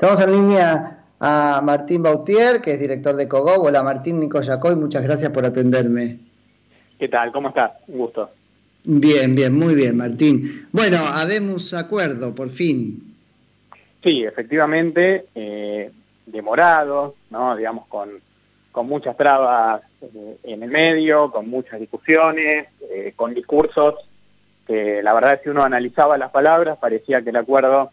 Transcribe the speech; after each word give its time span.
Estamos 0.00 0.22
en 0.22 0.32
línea 0.32 0.98
a 1.20 1.60
Martín 1.62 2.02
Bautier, 2.02 2.62
que 2.62 2.72
es 2.72 2.80
director 2.80 3.14
de 3.16 3.28
COGO. 3.28 3.64
Hola 3.64 3.82
Martín, 3.82 4.18
Nico 4.18 4.40
Yacoy, 4.40 4.74
muchas 4.74 5.02
gracias 5.02 5.30
por 5.30 5.44
atenderme. 5.44 6.20
¿Qué 6.98 7.06
tal? 7.06 7.30
¿Cómo 7.30 7.48
estás? 7.48 7.72
Un 7.86 7.98
gusto. 7.98 8.30
Bien, 8.84 9.36
bien, 9.36 9.52
muy 9.52 9.74
bien, 9.74 9.98
Martín. 9.98 10.68
Bueno, 10.72 11.00
habemos 11.06 11.74
acuerdo, 11.74 12.34
por 12.34 12.48
fin. 12.48 13.14
Sí, 14.02 14.24
efectivamente, 14.24 15.26
eh, 15.34 15.90
demorado, 16.24 17.16
¿no? 17.28 17.54
Digamos, 17.54 17.86
con, 17.86 18.08
con 18.72 18.88
muchas 18.88 19.18
trabas 19.18 19.82
eh, 20.00 20.38
en 20.44 20.62
el 20.62 20.70
medio, 20.70 21.30
con 21.30 21.50
muchas 21.50 21.78
discusiones, 21.78 22.68
eh, 22.90 23.12
con 23.14 23.34
discursos 23.34 23.96
que 24.66 25.02
la 25.02 25.12
verdad 25.12 25.42
si 25.44 25.50
uno 25.50 25.62
analizaba 25.62 26.16
las 26.16 26.30
palabras 26.30 26.78
parecía 26.78 27.20
que 27.20 27.28
el 27.28 27.36
acuerdo 27.36 27.90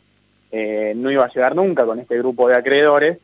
eh, 0.52 0.94
no 0.96 1.12
iba 1.12 1.26
a 1.26 1.30
llegar 1.30 1.56
nunca 1.56 1.86
con 1.86 2.00
este 2.00 2.18
grupo 2.18 2.48
de 2.48 2.56
acreedores, 2.56 3.18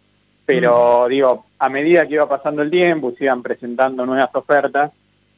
pero 0.45 1.05
mm. 1.05 1.09
digo, 1.09 1.45
a 1.59 1.69
medida 1.69 2.07
que 2.07 2.15
iba 2.15 2.27
pasando 2.27 2.61
el 2.61 2.71
tiempo 2.71 3.11
y 3.11 3.15
se 3.15 3.25
iban 3.25 3.41
presentando 3.41 4.05
nuevas 4.05 4.29
ofertas, 4.33 4.91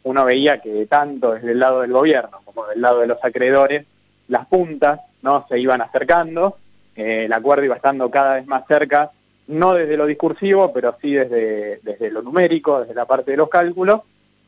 uno 0.04 0.26
veía 0.26 0.62
que 0.62 0.86
tanto 0.86 1.34
desde 1.34 1.52
el 1.52 1.60
lado 1.60 1.82
del 1.82 1.92
gobierno 1.92 2.40
como 2.46 2.66
del 2.68 2.82
lado 2.82 3.00
de 3.00 3.08
los 3.08 3.24
acreedores, 3.24 3.86
las 4.28 4.48
puntas 4.48 5.02
no 5.22 5.46
se 5.48 5.60
iban 5.60 5.82
acercando, 5.82 6.58
eh, 6.96 7.26
el 7.26 7.34
acuerdo 7.34 7.66
iba 7.66 7.76
estando 7.76 8.10
cada 8.10 8.36
vez 8.36 8.48
más 8.48 8.66
cerca, 8.68 9.12
no 9.48 9.74
desde 9.74 9.98
lo 9.98 10.06
discursivo, 10.06 10.74
pero 10.74 10.96
sí 11.02 11.14
desde, 11.14 11.80
desde 11.84 12.10
lo 12.10 12.22
numérico, 12.22 12.82
desde 12.82 12.96
la 12.96 13.06
parte 13.06 13.32
de 13.32 13.38
los 13.38 13.50
cálculos, 13.50 14.02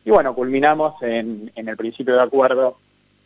y 0.05 0.09
bueno, 0.09 0.34
culminamos 0.34 1.01
en, 1.04 1.51
en 1.55 1.70
el 1.70 1.77
principio 1.77 2.15
de 2.15 2.21
acuerdo 2.21 2.77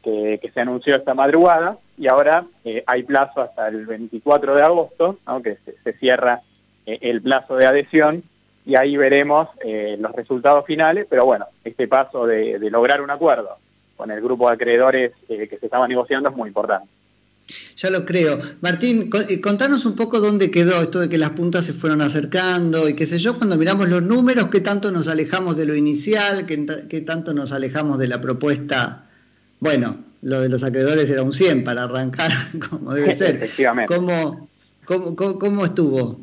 que, 0.01 0.51
se 0.53 0.61
anunció 0.61 0.95
esta 0.95 1.13
madrugada 1.13 1.77
y 1.97 2.07
ahora 2.07 2.45
eh, 2.65 2.83
hay 2.87 3.03
plazo 3.03 3.41
hasta 3.41 3.67
el 3.67 3.85
24 3.85 4.55
de 4.55 4.63
agosto, 4.63 5.19
aunque 5.25 5.57
se, 5.83 5.93
cierra 5.93 6.41
eh, 6.85 6.99
el 7.01 7.21
plazo 7.21 7.55
de 7.55 7.65
adhesión 7.65 8.23
y 8.65 8.75
ahí 8.75 8.97
veremos 8.97 9.49
eh, 9.63 9.97
los 9.99 10.11
resultados 10.13 10.65
finales, 10.65 11.05
pero 11.09 11.25
bueno, 11.25 11.45
este 11.63 11.87
paso 11.87 12.25
de, 12.25 12.59
lograr 12.69 13.01
un 13.01 13.09
acuerdo 13.09 13.57
con 13.95 14.11
el 14.11 14.21
grupo 14.21 14.47
de 14.47 14.55
acreedores 14.55 15.11
que 15.27 15.57
se 15.59 15.65
estaba 15.65 15.87
negociando 15.87 16.29
es 16.29 16.35
muy 16.35 16.47
importante. 16.47 16.87
Ya 17.75 17.89
lo 17.89 18.05
creo. 18.05 18.39
Martín, 18.61 19.09
contanos 19.43 19.85
un 19.85 19.95
poco 19.95 20.19
dónde 20.19 20.49
quedó 20.49 20.81
esto 20.81 20.99
de 20.99 21.09
que 21.09 21.17
las 21.17 21.31
puntas 21.31 21.65
se 21.65 21.73
fueron 21.73 22.01
acercando 22.01 22.87
y 22.87 22.95
qué 22.95 23.05
sé 23.05 23.19
yo, 23.19 23.37
cuando 23.37 23.57
miramos 23.57 23.89
los 23.89 24.01
números, 24.01 24.47
qué 24.49 24.61
tanto 24.61 24.91
nos 24.91 25.07
alejamos 25.07 25.57
de 25.57 25.65
lo 25.65 25.75
inicial, 25.75 26.45
qué, 26.45 26.65
qué 26.89 27.01
tanto 27.01 27.33
nos 27.33 27.51
alejamos 27.51 27.99
de 27.99 28.07
la 28.07 28.21
propuesta 28.21 29.00
bueno, 29.61 29.95
lo 30.23 30.41
de 30.41 30.49
los 30.49 30.63
acreedores 30.63 31.09
era 31.09 31.21
un 31.21 31.33
100 31.33 31.63
para 31.63 31.83
arrancar 31.83 32.31
como 32.69 32.93
debe 32.93 33.15
ser. 33.15 33.35
Efectivamente. 33.35 33.95
¿Cómo, 33.95 34.49
cómo, 35.15 35.63
estuvo? 35.63 36.19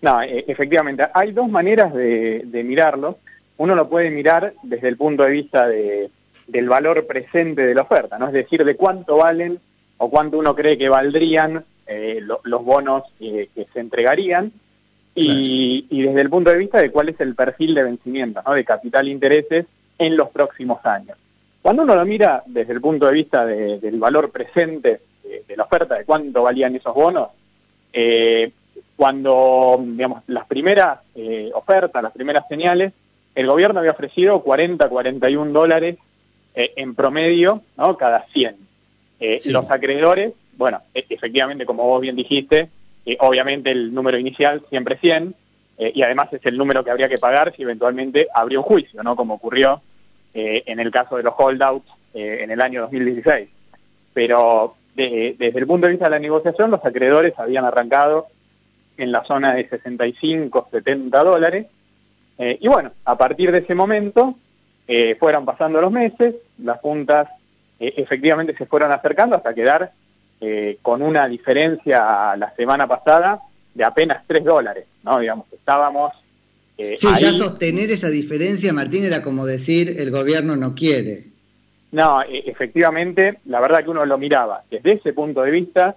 No, 0.00 0.22
e, 0.22 0.44
efectivamente, 0.48 1.04
hay 1.12 1.32
dos 1.32 1.50
maneras 1.50 1.92
de, 1.92 2.62
mirarlo. 2.64 3.18
Uno 3.58 3.74
lo 3.74 3.88
puede 3.88 4.10
mirar 4.10 4.54
desde 4.62 4.88
el 4.88 4.96
punto 4.96 5.24
de 5.24 5.30
vista 5.32 5.66
de, 5.68 6.10
del 6.46 6.68
valor 6.68 7.06
presente 7.06 7.66
de 7.66 7.74
la 7.74 7.82
oferta, 7.82 8.16
¿no? 8.18 8.28
Es 8.28 8.32
decir, 8.32 8.64
de 8.64 8.76
cuánto 8.76 9.18
valen 9.18 9.58
o 9.98 10.08
cuánto 10.08 10.38
uno 10.38 10.54
cree 10.54 10.78
que 10.78 10.88
valdrían 10.88 11.64
eh, 11.86 12.20
los 12.24 12.64
bonos 12.64 13.02
que 13.18 13.50
se 13.54 13.80
entregarían. 13.80 14.52
Y, 15.14 15.86
y, 15.90 16.02
desde 16.02 16.22
el 16.22 16.30
punto 16.30 16.50
de 16.50 16.56
vista 16.56 16.80
de 16.80 16.90
cuál 16.90 17.10
es 17.10 17.20
el 17.20 17.34
perfil 17.34 17.74
de 17.74 17.82
vencimiento, 17.82 18.40
¿no? 18.46 18.54
de 18.54 18.64
capital 18.64 19.06
e 19.06 19.10
intereses 19.10 19.66
en 19.98 20.16
los 20.16 20.30
próximos 20.30 20.78
años. 20.86 21.18
Cuando 21.62 21.84
uno 21.84 21.94
lo 21.94 22.04
mira 22.04 22.42
desde 22.44 22.72
el 22.72 22.80
punto 22.80 23.06
de 23.06 23.12
vista 23.12 23.46
del 23.46 24.00
valor 24.00 24.32
presente 24.32 25.00
de, 25.46 25.56
la 25.56 25.62
oferta, 25.62 25.94
de 25.94 26.04
cuánto 26.04 26.42
valían 26.42 26.74
esos 26.74 26.92
bonos, 26.92 27.28
eh, 27.92 28.50
cuando, 28.96 29.80
digamos, 29.80 30.24
las 30.26 30.44
primeras 30.46 30.98
eh, 31.14 31.50
ofertas, 31.54 32.02
las 32.02 32.12
primeras 32.12 32.48
señales, 32.48 32.92
el 33.36 33.46
gobierno 33.46 33.78
había 33.78 33.92
ofrecido 33.92 34.42
40, 34.42 34.88
41 34.88 35.52
dólares 35.52 35.98
eh, 36.54 36.72
en 36.76 36.96
promedio, 36.96 37.62
¿no? 37.76 37.96
Cada 37.96 38.26
100. 38.32 38.56
Los 39.46 39.70
acreedores, 39.70 40.32
bueno, 40.56 40.82
e, 40.92 41.06
efectivamente, 41.08 41.64
como 41.64 41.84
vos 41.84 42.00
bien 42.00 42.16
dijiste, 42.16 42.70
obviamente 43.20 43.70
el 43.70 43.94
número 43.94 44.18
inicial 44.18 44.64
siempre 44.68 44.98
100, 44.98 45.34
y 45.78 46.02
además 46.02 46.32
es 46.32 46.44
el 46.44 46.58
número 46.58 46.84
que 46.84 46.90
habría 46.90 47.08
que 47.08 47.18
pagar 47.18 47.54
si 47.56 47.62
eventualmente 47.62 48.26
habría 48.34 48.58
un 48.58 48.64
juicio, 48.64 49.02
¿no? 49.04 49.14
Como 49.14 49.34
ocurrió 49.34 49.80
eh, 50.34 50.62
en 50.66 50.80
el 50.80 50.90
caso 50.90 51.16
de 51.16 51.22
los 51.22 51.34
holdouts 51.36 51.90
eh, 52.14 52.38
en 52.40 52.50
el 52.50 52.60
año 52.60 52.82
2016. 52.82 53.48
Pero 54.14 54.76
desde 54.94 55.58
el 55.58 55.66
punto 55.66 55.86
de 55.86 55.92
vista 55.92 56.06
de 56.06 56.10
la 56.10 56.18
negociación, 56.18 56.70
los 56.70 56.84
acreedores 56.84 57.32
habían 57.38 57.64
arrancado 57.64 58.26
en 58.98 59.10
la 59.10 59.24
zona 59.24 59.54
de 59.54 59.68
65, 59.68 60.68
70 60.70 61.24
dólares. 61.24 61.66
Eh, 62.38 62.58
y 62.60 62.68
bueno, 62.68 62.92
a 63.04 63.16
partir 63.16 63.52
de 63.52 63.58
ese 63.58 63.74
momento 63.74 64.36
fueron 65.18 65.46
pasando 65.46 65.80
los 65.80 65.90
meses, 65.90 66.34
las 66.58 66.78
juntas 66.80 67.26
efectivamente 67.78 68.54
se 68.54 68.66
fueron 68.66 68.92
acercando 68.92 69.36
hasta 69.36 69.54
quedar 69.54 69.92
con 70.82 71.00
una 71.00 71.26
diferencia 71.28 72.36
la 72.36 72.52
semana 72.54 72.86
pasada 72.86 73.40
de 73.72 73.84
apenas 73.84 74.22
3 74.26 74.44
dólares, 74.44 74.84
¿no? 75.02 75.18
Digamos, 75.20 75.46
estábamos 75.50 76.12
eh, 76.82 76.96
sí, 76.98 77.06
ya 77.20 77.32
sostener 77.32 77.92
esa 77.92 78.08
diferencia, 78.08 78.72
Martín, 78.72 79.04
era 79.04 79.22
como 79.22 79.46
decir 79.46 80.00
el 80.00 80.10
gobierno 80.10 80.56
no 80.56 80.74
quiere. 80.74 81.26
No, 81.92 82.22
e, 82.22 82.42
efectivamente, 82.46 83.38
la 83.44 83.60
verdad 83.60 83.84
que 83.84 83.90
uno 83.90 84.04
lo 84.04 84.18
miraba 84.18 84.64
desde 84.68 84.94
ese 84.94 85.12
punto 85.12 85.42
de 85.42 85.52
vista, 85.52 85.94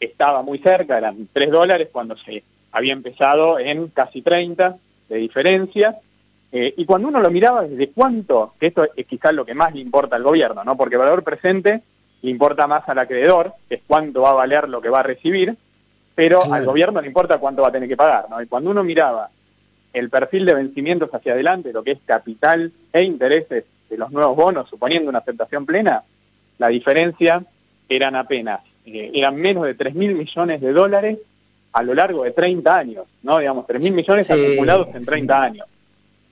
estaba 0.00 0.42
muy 0.42 0.58
cerca, 0.58 0.96
eran 0.96 1.28
3 1.30 1.50
dólares 1.50 1.88
cuando 1.92 2.16
se 2.16 2.42
había 2.70 2.94
empezado 2.94 3.58
en 3.58 3.88
casi 3.88 4.22
30 4.22 4.78
de 5.10 5.16
diferencia, 5.16 5.98
eh, 6.50 6.72
y 6.78 6.86
cuando 6.86 7.08
uno 7.08 7.20
lo 7.20 7.30
miraba 7.30 7.66
desde 7.66 7.90
cuánto, 7.90 8.54
que 8.58 8.68
esto 8.68 8.88
es 8.96 9.06
quizás 9.06 9.34
lo 9.34 9.44
que 9.44 9.54
más 9.54 9.74
le 9.74 9.80
importa 9.80 10.16
al 10.16 10.22
gobierno, 10.22 10.64
¿no? 10.64 10.78
porque 10.78 10.94
el 10.94 11.00
valor 11.00 11.22
presente 11.22 11.82
le 12.22 12.30
importa 12.30 12.66
más 12.66 12.88
al 12.88 12.98
acreedor, 12.98 13.52
que 13.68 13.74
es 13.74 13.82
cuánto 13.86 14.22
va 14.22 14.30
a 14.30 14.34
valer 14.34 14.66
lo 14.68 14.80
que 14.80 14.88
va 14.88 15.00
a 15.00 15.02
recibir, 15.02 15.56
pero 16.14 16.50
al 16.50 16.64
gobierno 16.64 17.00
le 17.00 17.06
importa 17.06 17.38
cuánto 17.38 17.62
va 17.62 17.68
a 17.68 17.72
tener 17.72 17.88
que 17.88 17.96
pagar. 17.96 18.26
¿no? 18.30 18.40
Y 18.40 18.46
cuando 18.46 18.70
uno 18.70 18.82
miraba 18.82 19.28
el 19.92 20.10
perfil 20.10 20.46
de 20.46 20.54
vencimientos 20.54 21.10
hacia 21.12 21.32
adelante, 21.32 21.72
lo 21.72 21.82
que 21.82 21.92
es 21.92 21.98
capital 22.04 22.72
e 22.92 23.02
intereses 23.02 23.64
de 23.90 23.98
los 23.98 24.10
nuevos 24.10 24.36
bonos, 24.36 24.68
suponiendo 24.68 25.10
una 25.10 25.18
aceptación 25.18 25.66
plena, 25.66 26.02
la 26.58 26.68
diferencia 26.68 27.44
eran 27.88 28.16
apenas, 28.16 28.60
eh, 28.86 29.10
eran 29.14 29.36
menos 29.36 29.64
de 29.64 29.74
3 29.74 29.94
mil 29.94 30.14
millones 30.14 30.60
de 30.60 30.72
dólares 30.72 31.18
a 31.72 31.82
lo 31.82 31.94
largo 31.94 32.24
de 32.24 32.30
30 32.30 32.76
años, 32.76 33.04
¿no? 33.22 33.38
Digamos, 33.38 33.66
3 33.66 33.82
mil 33.82 33.92
millones 33.92 34.30
acumulados 34.30 34.88
en 34.94 35.04
30 35.04 35.42
años. 35.42 35.66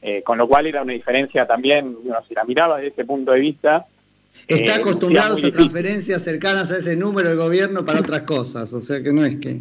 Eh, 0.03 0.23
con 0.23 0.39
lo 0.39 0.49
cual 0.49 0.67
era 0.67 0.83
una 0.83 0.95
diferencia 0.95 1.47
también, 1.47 1.95
si 2.27 2.35
la 2.35 2.45
miraba 2.45 2.79
desde 2.79 2.89
ese 2.89 3.05
punto 3.05 3.33
de 3.33 3.41
vista... 3.41 3.87
Está 4.49 4.77
eh, 4.77 4.81
acostumbrado 4.81 5.37
a 5.37 5.51
transferencias 5.51 6.23
cercanas 6.23 6.71
a 6.71 6.79
ese 6.79 6.97
número 6.97 7.31
el 7.31 7.37
gobierno 7.37 7.85
para 7.85 8.01
otras 8.01 8.23
cosas, 8.23 8.73
o 8.73 8.81
sea 8.81 9.03
que 9.03 9.13
no 9.13 9.25
es 9.25 9.37
que... 9.37 9.61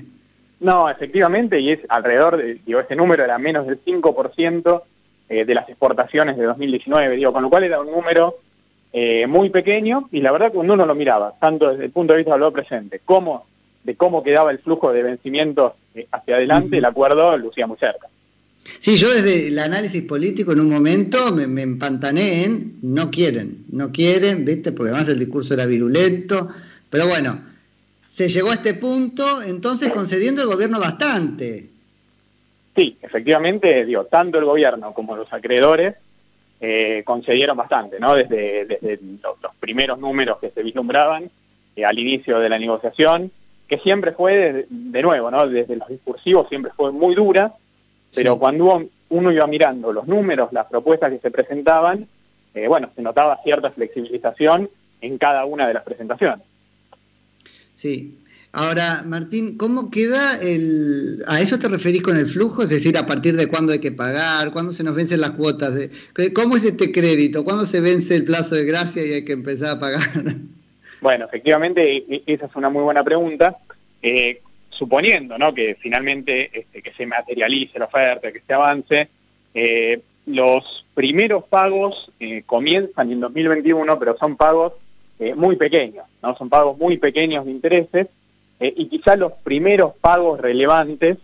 No, 0.60 0.90
efectivamente, 0.90 1.60
y 1.60 1.72
es 1.72 1.80
alrededor, 1.88 2.38
de, 2.38 2.56
digo, 2.66 2.80
ese 2.80 2.96
número 2.96 3.24
era 3.24 3.38
menos 3.38 3.66
del 3.66 3.84
5% 3.84 4.82
eh, 5.30 5.46
de 5.46 5.54
las 5.54 5.70
exportaciones 5.70 6.38
de 6.38 6.44
2019, 6.44 7.16
digo, 7.16 7.32
con 7.32 7.44
lo 7.44 7.50
cual 7.50 7.64
era 7.64 7.80
un 7.80 7.92
número 7.92 8.38
eh, 8.92 9.28
muy 9.28 9.50
pequeño 9.50 10.10
y 10.12 10.22
la 10.22 10.32
verdad 10.32 10.52
cuando 10.52 10.74
uno 10.74 10.86
lo 10.86 10.96
miraba, 10.96 11.36
tanto 11.40 11.70
desde 11.70 11.86
el 11.86 11.92
punto 11.92 12.14
de 12.14 12.18
vista 12.18 12.32
del 12.32 12.42
valor 12.42 12.54
presente 12.54 13.02
como 13.06 13.46
de 13.84 13.96
cómo 13.96 14.24
quedaba 14.24 14.52
el 14.52 14.60
flujo 14.60 14.92
de 14.92 15.04
vencimientos 15.04 15.74
eh, 15.96 16.08
hacia 16.12 16.36
adelante, 16.36 16.78
el 16.78 16.86
acuerdo 16.86 17.38
lucía 17.38 17.68
muy 17.68 17.78
cerca. 17.78 18.08
Sí, 18.80 18.98
yo 18.98 19.10
desde 19.10 19.48
el 19.48 19.60
análisis 19.60 20.04
político 20.04 20.52
en 20.52 20.60
un 20.60 20.70
momento 20.70 21.32
me, 21.32 21.48
me, 21.48 21.62
empantané 21.62 22.44
en 22.44 22.80
no 22.82 23.10
quieren, 23.10 23.66
no 23.72 23.92
quieren, 23.92 24.44
¿viste? 24.44 24.74
Porque 24.74 24.92
además 24.92 25.10
el 25.10 25.20
discurso 25.20 25.54
era 25.54 25.66
virulento, 25.66 26.50
pero 26.90 27.08
bueno, 27.08 27.49
se 28.20 28.28
llegó 28.28 28.52
a 28.52 28.56
este 28.56 28.74
punto, 28.74 29.42
entonces 29.42 29.94
concediendo 29.94 30.42
el 30.42 30.50
gobierno 30.50 30.78
bastante. 30.78 31.70
Sí, 32.76 32.98
efectivamente, 33.02 33.86
digo, 33.86 34.08
tanto 34.08 34.40
el 34.40 34.44
gobierno 34.44 34.94
como 34.94 35.16
los 35.16 35.32
acreedores 35.32 35.96
eh, 36.60 37.02
concedieron 37.06 37.56
bastante, 37.56 37.98
¿no? 37.98 38.16
Desde, 38.16 38.66
desde 38.66 39.00
los, 39.24 39.56
primeros 39.62 40.00
números 40.00 40.38
que 40.40 40.50
se 40.50 40.64
vislumbraban 40.64 41.32
eh, 41.78 41.86
al 41.86 41.98
inicio 41.98 42.40
de 42.40 42.50
la 42.50 42.60
negociación, 42.60 43.32
que 43.70 43.78
siempre 43.78 44.12
fue, 44.12 44.68
de, 44.70 45.02
nuevo, 45.02 45.32
¿no? 45.32 45.48
Desde 45.48 45.78
los 45.78 45.88
discursivos 45.88 46.50
siempre 46.50 46.74
fue 46.76 46.92
muy 46.92 47.16
dura, 47.16 47.54
pero 48.14 48.38
cuando 48.38 48.84
uno 49.08 49.32
iba 49.32 49.48
mirando 49.48 49.94
los 49.94 50.10
números, 50.10 50.52
las 50.52 50.66
propuestas 50.66 51.10
que 51.10 51.20
se 51.20 51.32
presentaban, 51.32 52.06
eh, 52.54 52.68
bueno, 52.68 52.90
se 52.94 53.02
notaba 53.02 53.40
cierta 53.46 53.72
flexibilización 53.72 54.70
en 55.00 55.18
cada 55.18 55.46
una 55.46 55.70
de 55.70 55.74
las 55.74 55.84
presentaciones. 55.84 56.49
Sí. 57.80 58.20
Ahora, 58.52 59.04
Martín, 59.06 59.56
¿cómo 59.58 59.90
queda 59.90 60.38
el... 60.42 61.24
¿A 61.28 61.40
eso 61.40 61.60
te 61.60 61.70
referís 61.70 62.02
con 62.02 62.18
el 62.18 62.26
flujo? 62.26 62.64
Es 62.64 62.70
decir, 62.70 62.98
¿a 62.98 63.06
partir 63.06 63.38
de 63.38 63.48
cuándo 63.48 63.72
hay 63.72 63.80
que 63.80 63.94
pagar? 63.94 64.52
¿Cuándo 64.52 64.74
se 64.74 64.84
nos 64.84 64.96
vencen 64.96 65.22
las 65.22 65.32
cuotas? 65.32 65.76
De... 65.76 65.90
¿Cómo 66.34 66.58
es 66.58 66.66
este 66.66 66.92
crédito? 66.92 67.46
¿Cuándo 67.46 67.66
se 67.66 67.80
vence 67.80 68.18
el 68.18 68.26
plazo 68.26 68.56
de 68.56 68.66
gracia 68.66 69.06
y 69.06 69.14
hay 69.14 69.24
que 69.24 69.32
empezar 69.32 69.78
a 69.78 69.80
pagar? 69.80 70.10
Bueno, 71.02 71.28
efectivamente, 71.28 71.96
e, 71.96 72.06
e, 72.10 72.24
esa 72.26 72.48
es 72.48 72.56
una 72.58 72.70
muy 72.70 72.84
buena 72.84 73.06
pregunta. 73.06 73.56
Eh, 74.02 74.42
suponiendo 74.70 75.38
¿no? 75.38 75.54
que 75.54 75.78
finalmente 75.80 76.50
este, 76.52 76.82
que 76.82 76.92
se 76.92 77.06
materialice 77.06 77.80
la 77.80 77.86
oferta, 77.86 78.34
que 78.34 78.42
se 78.46 78.54
avance, 78.54 79.08
eh, 79.54 80.02
los 80.26 80.86
primeros 80.94 81.46
pagos 81.46 82.12
eh, 82.20 82.44
comienzan 82.46 83.14
en 83.14 83.22
2021, 83.22 83.98
pero 83.98 84.18
son 84.18 84.36
pagos 84.36 84.74
eh, 85.20 85.36
muy 85.36 85.56
pequeños, 85.56 86.06
¿no? 86.24 86.36
Son 86.38 86.50
pagos 86.50 86.78
muy 86.78 86.98
pequeños 86.98 87.46
de 87.46 87.52
intereses 87.52 88.08
y 88.62 88.88
quizás 88.88 89.18
los 89.18 89.32
primeros 89.32 89.94
pagos 90.02 90.42
relevantes 90.42 91.18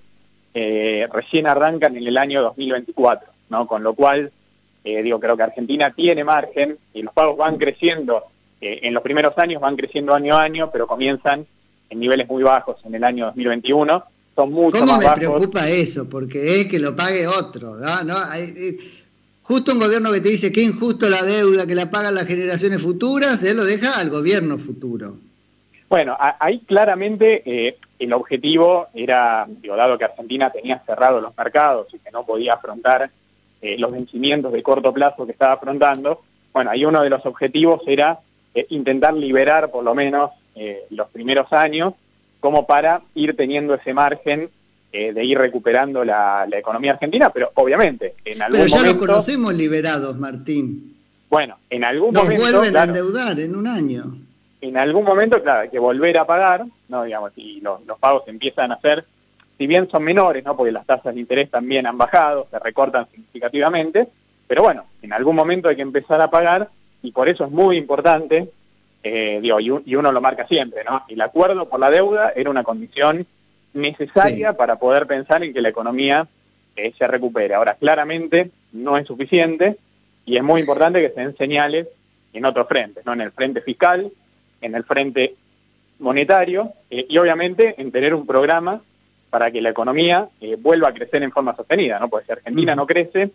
recién 0.53 1.47
arrancan 1.47 1.97
en 1.97 2.07
el 2.07 2.17
año 2.17 2.41
2024, 2.41 3.27
¿no? 3.49 3.67
Con 3.67 3.83
lo 3.83 3.93
cual, 3.93 4.31
digo, 4.85 5.19
creo 5.19 5.35
que 5.35 5.43
Argentina 5.43 5.91
tiene 5.91 6.23
margen 6.23 6.77
y 6.93 7.01
los 7.01 7.13
pagos 7.13 7.35
van 7.35 7.57
creciendo, 7.57 8.23
en 8.61 8.93
los 8.93 9.03
primeros 9.03 9.37
años 9.37 9.61
van 9.61 9.75
creciendo 9.75 10.13
año 10.13 10.37
a 10.37 10.43
año, 10.43 10.71
pero 10.71 10.87
comienzan 10.87 11.45
en 11.89 11.99
niveles 11.99 12.27
muy 12.27 12.43
bajos 12.43 12.77
en 12.83 12.95
el 12.95 13.03
año 13.03 13.25
2021. 13.27 14.03
Son 14.35 14.51
mucho 14.51 14.79
¿Cómo 14.79 14.97
me 14.97 15.09
preocupa 15.11 15.69
eso? 15.69 16.09
Porque 16.09 16.61
es 16.61 16.67
que 16.67 16.79
lo 16.79 16.95
pague 16.95 17.25
otro. 17.27 17.75
¿no? 17.75 18.15
Eh, 18.35 18.77
justo 19.47 19.73
un 19.73 19.79
gobierno 19.79 20.11
que 20.11 20.21
te 20.21 20.29
dice 20.29 20.51
que 20.51 20.63
injusto 20.63 21.07
la 21.07 21.23
deuda, 21.23 21.67
que 21.67 21.75
la 21.75 21.91
pagan 21.91 22.15
las 22.15 22.25
generaciones 22.25 22.81
futuras, 22.81 23.43
él 23.43 23.57
lo 23.57 23.63
deja 23.63 23.99
al 23.99 24.09
gobierno 24.09 24.57
futuro. 24.57 25.17
Bueno, 25.87 26.17
ahí 26.19 26.59
claramente 26.59 27.43
eh, 27.45 27.77
el 27.99 28.11
objetivo 28.13 28.87
era, 28.95 29.45
digo, 29.47 29.75
dado 29.75 29.99
que 29.99 30.05
Argentina 30.05 30.49
tenía 30.49 30.81
cerrados 30.83 31.21
los 31.21 31.37
mercados 31.37 31.87
y 31.93 31.99
que 31.99 32.09
no 32.09 32.25
podía 32.25 32.53
afrontar 32.53 33.11
eh, 33.61 33.77
los 33.77 33.91
vencimientos 33.91 34.51
de 34.51 34.63
corto 34.63 34.91
plazo 34.91 35.27
que 35.27 35.33
estaba 35.33 35.53
afrontando, 35.53 36.23
bueno, 36.51 36.71
ahí 36.71 36.83
uno 36.83 37.03
de 37.03 37.09
los 37.11 37.23
objetivos 37.25 37.81
era 37.85 38.19
intentar 38.69 39.13
liberar 39.13 39.69
por 39.69 39.83
lo 39.83 39.93
menos 39.93 40.31
eh, 40.55 40.85
los 40.89 41.07
primeros 41.09 41.51
años, 41.53 41.93
como 42.39 42.65
para 42.65 43.01
ir 43.13 43.35
teniendo 43.35 43.75
ese 43.75 43.93
margen 43.93 44.49
eh, 44.97 45.11
de 45.11 45.25
ir 45.25 45.37
recuperando 45.37 46.05
la, 46.05 46.47
economía 46.49 46.93
argentina, 46.93 47.29
pero 47.29 47.51
obviamente 47.55 48.15
en 48.23 48.41
algún 48.41 48.61
pero 48.61 48.67
ya 48.67 48.81
lo 48.93 48.97
conocemos 48.97 49.53
liberados, 49.53 50.17
Martín. 50.17 50.95
Bueno, 51.29 51.57
en 51.69 51.83
algún 51.83 52.13
Nos 52.13 52.23
momento... 52.23 52.43
vuelven 52.43 52.77
a 52.77 52.83
endeudar 52.83 53.37
en 53.37 53.57
un 53.57 53.67
año. 53.67 54.17
En 54.61 54.77
algún 54.77 55.03
momento, 55.03 55.43
claro, 55.43 55.63
hay 55.63 55.69
que 55.69 55.79
volver 55.79 56.17
a 56.17 56.25
pagar, 56.25 56.65
¿no? 56.87 57.03
Digamos, 57.03 57.33
y 57.35 57.59
los, 57.59 57.85
los 57.85 57.99
pagos 57.99 58.23
empiezan 58.27 58.71
a 58.71 58.79
ser, 58.79 59.03
si 59.57 59.67
bien 59.67 59.89
son 59.91 60.01
menores, 60.01 60.45
¿no? 60.45 60.55
Porque 60.55 60.71
las 60.71 60.85
tasas 60.85 61.13
de 61.13 61.19
interés 61.19 61.51
también 61.51 61.85
han 61.87 61.97
bajado, 61.97 62.47
se 62.49 62.57
recortan 62.59 63.05
significativamente, 63.11 64.07
pero 64.47 64.63
bueno, 64.63 64.85
en 65.01 65.11
algún 65.11 65.35
momento 65.35 65.67
hay 65.67 65.75
que 65.75 65.81
empezar 65.81 66.21
a 66.21 66.29
pagar 66.29 66.69
y 67.01 67.11
por 67.11 67.27
eso 67.27 67.43
es 67.43 67.51
muy 67.51 67.75
importante 67.75 68.49
eh, 69.03 69.41
y, 69.43 69.95
uno 69.95 70.11
lo 70.13 70.21
marca 70.21 70.47
siempre, 70.47 70.85
¿no? 70.85 71.03
El 71.09 71.19
acuerdo 71.19 71.67
por 71.67 71.81
la 71.81 71.91
deuda 71.91 72.31
era 72.33 72.49
una 72.49 72.63
condición 72.63 73.27
necesaria 73.75 74.53
para 74.53 74.77
poder 74.77 75.05
pensar 75.05 75.43
en 75.43 75.53
que 75.53 75.61
la 75.61 75.69
economía 75.69 76.27
eh, 76.75 76.93
se 76.97 77.07
recupere. 77.07 77.53
Ahora, 77.53 77.75
claramente 77.75 78.49
no 78.71 78.97
es 78.97 79.05
suficiente 79.05 79.77
y 80.25 80.37
es 80.37 80.43
muy 80.43 80.61
importante 80.61 81.01
que 81.01 81.13
se 81.13 81.21
den 81.21 81.37
señales 81.37 81.87
en 82.33 82.45
otros 82.45 82.67
frentes, 82.67 83.05
¿no? 83.05 83.13
En 83.13 83.21
el 83.21 83.31
frente 83.31 83.61
fiscal, 83.61 84.11
en 84.61 84.75
el 84.75 84.83
frente 84.83 85.35
monetario 85.99 86.73
eh, 86.89 87.05
y 87.07 87.17
obviamente 87.17 87.75
en 87.77 87.91
tener 87.91 88.13
un 88.13 88.25
programa 88.25 88.81
para 89.29 89.51
que 89.51 89.61
la 89.61 89.69
economía 89.69 90.29
vuelva 90.59 90.89
a 90.89 90.93
crecer 90.93 91.21
en 91.21 91.31
forma 91.31 91.55
sostenida, 91.55 91.99
¿no? 91.99 92.07
Porque 92.07 92.27
si 92.27 92.31
Argentina 92.31 92.73
no 92.73 92.87
crece, 92.87 93.31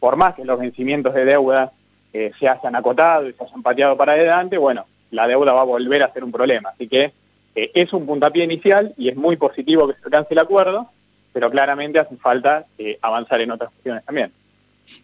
por 0.00 0.16
más 0.16 0.34
que 0.34 0.44
los 0.44 0.58
vencimientos 0.58 1.12
de 1.12 1.26
deuda 1.26 1.70
se 2.12 2.48
hayan 2.48 2.74
acotado 2.74 3.28
y 3.28 3.34
se 3.34 3.44
hayan 3.44 3.62
pateado 3.62 3.94
para 3.98 4.12
adelante, 4.12 4.56
bueno, 4.56 4.86
la 5.10 5.26
deuda 5.26 5.52
va 5.52 5.60
a 5.60 5.64
volver 5.64 6.02
a 6.02 6.12
ser 6.14 6.24
un 6.24 6.32
problema. 6.32 6.70
Así 6.70 6.88
que 6.88 7.12
eh, 7.54 7.70
es 7.74 7.92
un 7.92 8.06
puntapié 8.06 8.44
inicial 8.44 8.94
y 8.96 9.08
es 9.08 9.16
muy 9.16 9.36
positivo 9.36 9.88
que 9.88 9.94
se 9.94 10.04
alcance 10.04 10.34
el 10.34 10.38
acuerdo, 10.38 10.90
pero 11.32 11.50
claramente 11.50 11.98
hace 11.98 12.16
falta 12.16 12.66
eh, 12.78 12.98
avanzar 13.02 13.40
en 13.40 13.50
otras 13.50 13.70
cuestiones 13.70 14.04
también. 14.04 14.32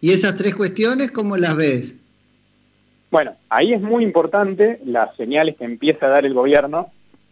¿Y 0.00 0.12
esas 0.12 0.36
tres 0.36 0.54
cuestiones 0.54 1.10
cómo 1.10 1.36
las 1.36 1.56
ves? 1.56 1.96
Bueno, 3.10 3.36
ahí 3.48 3.72
es 3.72 3.80
muy 3.80 4.04
importante 4.04 4.80
las 4.84 5.14
señales 5.16 5.56
que 5.56 5.64
empieza 5.64 6.06
a 6.06 6.10
dar 6.10 6.26
el 6.26 6.34
gobierno 6.34 6.90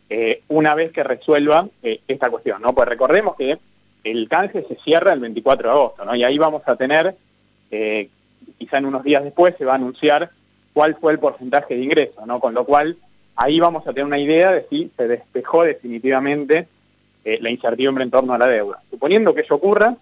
eh, 0.09 0.43
una 0.49 0.75
vez 0.75 0.93
que 0.93 1.03
resuelva 1.03 1.69
esta 1.83 2.31
cuestión, 2.31 2.63
¿no? 2.63 2.75
Pues 2.75 2.89
recordemos 2.89 3.37
que 3.37 3.59
el 4.05 4.29
canje 4.29 4.65
se 4.69 4.77
cierra 4.77 5.13
el 5.13 5.21
24 5.21 5.69
de 5.69 5.75
agosto, 5.75 6.05
¿no? 6.05 6.15
Y 6.15 6.25
ahí 6.25 6.39
vamos 6.39 6.63
a 6.67 6.77
tener 6.77 7.17
quizá 8.59 8.79
en 8.79 8.87
unos 8.87 9.03
días 9.03 9.25
después 9.25 9.55
se 9.59 9.65
va 9.65 9.73
a 9.73 9.77
anunciar 9.77 10.31
cuál 10.73 10.95
fue 11.01 11.13
el 11.13 11.19
porcentaje 11.19 11.75
de 11.75 11.83
ingreso, 11.83 12.27
¿no? 12.27 12.39
Con 12.39 12.55
lo 12.55 12.65
cual, 12.65 12.97
ahí 13.37 13.61
vamos 13.61 13.87
a 13.87 13.93
tener 13.93 14.05
una 14.05 14.19
idea 14.19 14.53
de 14.53 14.67
si 14.69 14.91
se 14.97 15.07
despejó 15.07 15.63
definitivamente 15.63 16.67
eh, 17.25 17.39
la 17.41 17.51
incertidumbre 17.51 18.05
en 18.05 18.11
torno 18.11 18.35
a 18.35 18.39
la 18.39 18.47
deuda. 18.47 18.83
Suponiendo 18.91 19.35
que 19.35 19.43
eso 19.43 19.55
ocurra, 19.55 19.97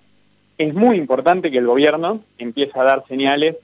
es 0.57 0.73
muy 0.73 0.97
importante 0.97 1.51
que 1.51 1.59
el 1.59 1.67
gobierno 1.67 2.21
empiece 2.39 2.79
a 2.79 2.85
dar 2.85 3.05
señales 3.09 3.57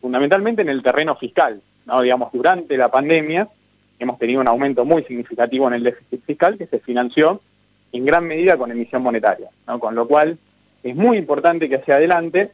fundamentalmente 0.00 0.62
en 0.62 0.68
el 0.68 0.82
terreno 0.82 1.14
fiscal, 1.16 1.62
¿no? 1.86 2.02
Digamos, 2.02 2.32
durante 2.32 2.76
la 2.76 2.90
pandemia 2.90 3.48
hemos 3.98 4.18
tenido 4.18 4.40
un 4.40 4.48
aumento 4.48 4.84
muy 4.84 5.04
significativo 5.04 5.68
en 5.68 5.74
el 5.74 5.84
déficit 5.84 6.24
fiscal 6.24 6.58
que 6.58 6.66
se 6.66 6.80
financió 6.80 7.40
en 7.92 8.04
gran 8.04 8.26
medida 8.26 8.56
con 8.56 8.72
emisión 8.72 9.02
monetaria, 9.02 9.50
¿no? 9.68 9.78
Con 9.78 9.94
lo 9.94 10.08
cual, 10.08 10.38
es 10.82 10.96
muy 10.96 11.16
importante 11.16 11.68
que 11.68 11.76
hacia 11.76 11.96
adelante 11.96 12.50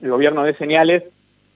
el 0.00 0.10
gobierno 0.10 0.44
dé 0.44 0.54
señales 0.54 1.02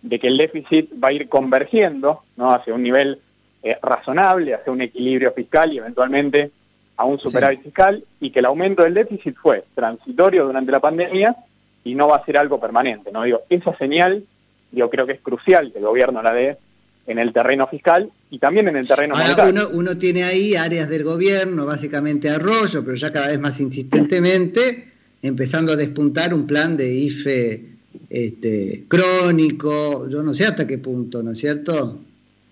de 0.03 0.19
que 0.19 0.29
el 0.29 0.39
déficit 0.39 0.91
va 1.03 1.09
a 1.09 1.13
ir 1.13 1.29
convergiendo 1.29 2.23
¿no? 2.37 2.53
hacia 2.53 2.75
un 2.75 2.83
nivel 2.83 3.21
eh, 3.63 3.77
razonable, 3.83 4.55
hacia 4.55 4.73
un 4.73 4.81
equilibrio 4.81 5.33
fiscal 5.33 5.73
y 5.73 5.79
eventualmente 5.79 6.51
a 6.97 7.05
un 7.05 7.19
superávit 7.19 7.63
fiscal, 7.63 8.05
y 8.21 8.31
que 8.31 8.41
el 8.41 8.45
aumento 8.45 8.83
del 8.83 8.95
déficit 8.95 9.35
fue 9.37 9.65
transitorio 9.75 10.45
durante 10.45 10.71
la 10.71 10.81
pandemia 10.81 11.35
y 11.83 11.95
no 11.95 12.09
va 12.09 12.17
a 12.17 12.25
ser 12.25 12.37
algo 12.37 12.61
permanente. 12.61 13.11
¿no? 13.11 13.23
Digo, 13.23 13.43
esa 13.49 13.77
señal 13.79 14.25
yo 14.73 14.91
creo 14.91 15.07
que 15.07 15.15
es 15.15 15.21
crucial 15.21 15.73
que 15.73 15.79
el 15.79 15.85
gobierno 15.85 16.23
la 16.23 16.33
dé 16.35 16.59
en 17.07 17.19
el 17.19 17.33
terreno 17.33 17.67
fiscal 17.67 18.11
y 18.31 18.39
también 18.39 18.69
en 18.69 18.77
el 18.77 18.87
terreno 18.87 19.17
monetario. 19.17 19.51
Uno, 19.51 19.69
uno 19.73 19.99
tiene 19.99 20.25
ahí 20.25 20.55
áreas 20.55 20.89
del 20.89 21.03
gobierno, 21.05 21.67
básicamente 21.67 22.29
arroyo, 22.29 22.85
pero 22.85 22.97
ya 22.97 23.13
cada 23.13 23.29
vez 23.29 23.41
más 23.41 23.59
insistentemente, 23.61 24.93
empezando 25.23 25.73
a 25.73 25.77
despuntar 25.77 26.33
un 26.33 26.47
plan 26.47 26.77
de 26.77 26.89
IFE 26.89 27.65
este, 28.09 28.85
crónico, 28.89 30.09
yo 30.09 30.23
no 30.23 30.35
sé 30.35 30.47
hasta 30.47 30.67
qué 30.67 30.79
punto, 30.79 31.23
¿no 31.23 31.33
es 31.33 31.39
cierto? 31.39 32.01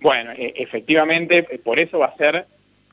Bueno, 0.00 0.30
e, 0.36 0.54
efectivamente, 0.56 1.46
eh, 1.50 1.58
por 1.62 1.78
eso 1.78 1.98
va 1.98 2.06
a 2.06 2.16
ser 2.16 2.46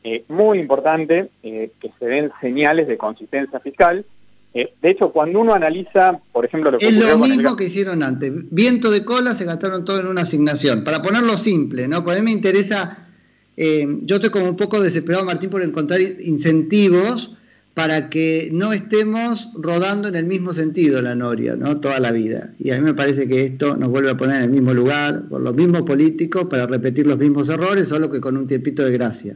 eh, 0.04 0.24
muy 0.28 0.60
importante 0.60 1.30
eh, 1.44 1.72
que 1.80 1.92
se 2.00 2.06
den 2.06 2.32
señales 2.42 2.88
de 2.88 2.98
consistencia 2.98 3.60
fiscal. 3.60 4.06
de 4.54 4.90
hecho, 4.90 5.12
cuando 5.12 5.42
uno 5.42 5.54
analiza, 5.54 6.18
por 6.32 6.46
ejemplo, 6.46 6.72
lo 6.72 6.78
que 6.78 6.88
Es 6.88 6.98
lo 6.98 7.18
mismo 7.18 7.58
que 7.58 7.66
hicieron 7.66 8.02
antes. 8.02 8.32
Viento 8.52 8.90
de 8.90 9.04
cola 9.04 9.36
se 9.36 9.44
gastaron 9.44 9.84
todo 9.84 10.00
en 10.00 10.08
una 10.08 10.22
asignación. 10.22 10.86
Para 10.86 11.02
ponerlo 11.02 11.36
simple, 11.36 11.90
¿no? 11.90 12.04
Porque 12.06 12.20
a 12.20 12.24
mí 12.24 12.26
me 12.26 12.32
interesa, 12.32 13.10
yo 13.58 14.16
estoy 14.16 14.30
como 14.30 14.48
un 14.48 14.56
poco 14.56 14.80
desesperado, 14.80 15.26
Martín, 15.26 15.50
por 15.50 15.62
encontrar 15.62 16.00
incentivos 16.00 17.36
para 17.76 18.10
que 18.10 18.50
no 18.54 18.72
estemos 18.72 19.50
rodando 19.54 20.08
en 20.08 20.16
el 20.16 20.26
mismo 20.26 20.54
sentido 20.54 21.02
la 21.02 21.14
noria, 21.14 21.58
¿no? 21.58 21.76
Toda 21.76 22.00
la 22.00 22.14
vida. 22.14 22.52
Y 22.58 22.72
a 22.72 22.76
mí 22.76 22.82
me 22.82 22.94
parece 22.94 23.28
que 23.28 23.44
esto 23.44 23.76
nos 23.76 23.90
vuelve 23.90 24.12
a 24.12 24.16
poner 24.16 24.38
en 24.38 24.44
el 24.44 24.50
mismo 24.50 24.74
lugar, 24.74 25.24
con 25.30 25.44
los 25.44 25.54
mismos 25.54 25.82
políticos, 25.82 26.48
para 26.50 26.68
repetir 26.68 27.06
los 27.06 27.18
mismos 27.18 27.50
errores, 27.50 27.90
solo 27.90 28.10
que 28.10 28.22
con 28.22 28.38
un 28.38 28.48
tiempito 28.48 28.82
de 28.86 28.94
gracia. 28.94 29.36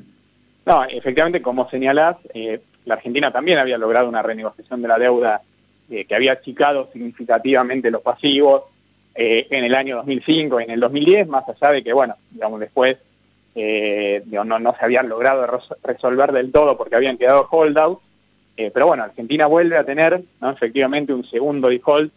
No, 0.65 0.86
efectivamente, 0.86 1.41
como 1.41 1.69
señalás, 1.69 2.15
eh, 2.34 2.62
la 2.86 2.93
Argentina 2.93 3.29
también 3.29 3.58
había 3.58 3.77
logrado 3.77 4.08
una 4.08 4.24
renegociación 4.24 4.81
de 4.81 4.88
la 4.88 4.98
deuda 4.98 5.41
eh, 5.91 6.05
que 6.05 6.15
había 6.15 6.31
achicado 6.31 6.89
significativamente 6.93 7.91
los 7.91 8.01
pasivos 8.01 8.63
eh, 9.15 9.48
en 9.50 9.65
el 9.65 9.75
año 9.75 9.98
2005, 9.98 10.62
en 10.62 10.69
el 10.69 10.79
2010, 10.79 11.27
más 11.27 11.43
allá 11.50 11.74
de 11.74 11.84
que, 11.84 11.91
bueno, 11.91 12.15
digamos, 12.31 12.62
después 12.62 12.98
no, 13.55 14.60
no 14.60 14.75
se 14.79 14.86
habían 14.86 15.10
logrado 15.10 15.46
resolver 15.84 16.31
del 16.31 16.50
todo 16.50 16.77
porque 16.77 16.96
habían 16.96 17.17
quedado 17.17 17.46
holdouts, 17.51 18.01
eh, 18.58 18.72
pero 18.74 18.88
bueno, 18.88 19.03
Argentina 19.03 19.48
vuelve 19.48 19.77
a 19.77 19.84
tener 19.84 20.22
efectivamente 20.41 21.13
un 21.13 21.24
segundo 21.24 21.70
default 21.70 22.12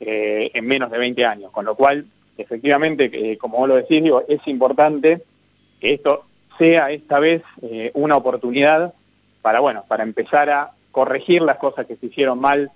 eh, 0.00 0.50
en 0.52 0.66
menos 0.66 0.90
de 0.90 0.98
20 0.98 1.24
años, 1.24 1.50
con 1.50 1.64
lo 1.64 1.74
cual, 1.74 2.06
efectivamente, 2.36 3.10
eh, 3.12 3.38
como 3.38 3.58
vos 3.58 3.68
lo 3.68 3.76
decís, 3.76 4.02
digo, 4.02 4.24
es 4.28 4.40
importante 4.46 5.22
que 5.80 5.94
esto 5.94 6.24
sea 6.58 6.90
esta 6.90 7.18
vez 7.18 7.42
una 7.94 8.16
oportunidad 8.16 8.92
para, 9.40 9.60
bueno, 9.60 9.84
para 9.88 10.02
empezar 10.02 10.50
a 10.50 10.72
corregir 10.90 11.40
las 11.40 11.56
cosas 11.56 11.86
que 11.86 11.96
se 11.96 12.06
hicieron 12.06 12.38
mal 12.38 12.70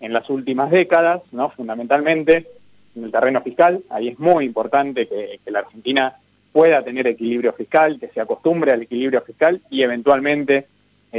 en 0.00 0.12
las 0.12 0.28
últimas 0.28 0.70
décadas, 0.70 1.22
¿no? 1.32 1.48
fundamentalmente 1.48 2.46
en 2.94 3.04
el 3.04 3.10
terreno 3.10 3.40
fiscal. 3.40 3.82
Ahí 3.88 4.08
es 4.08 4.18
muy 4.18 4.44
importante 4.44 5.08
que 5.08 5.40
la 5.46 5.60
Argentina 5.60 6.16
pueda 6.52 6.82
tener 6.82 7.06
equilibrio 7.06 7.52
fiscal, 7.52 7.98
que 7.98 8.08
se 8.08 8.20
acostumbre 8.20 8.72
al 8.72 8.82
equilibrio 8.82 9.22
fiscal 9.22 9.60
y 9.70 9.82
eventualmente 9.82 10.66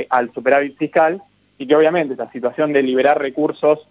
al 0.10 0.33
superávit 0.33 0.77
fiscal 0.77 1.21
y 1.57 1.67
que 1.67 1.75
obviamente 1.75 2.13
esa 2.13 2.31
situación 2.31 2.74
de 2.74 2.81
liberar 2.81 3.19
recursos 3.19 3.88